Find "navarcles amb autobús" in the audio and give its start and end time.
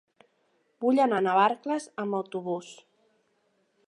1.27-2.73